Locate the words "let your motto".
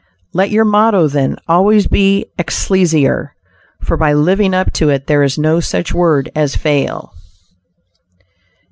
0.33-1.07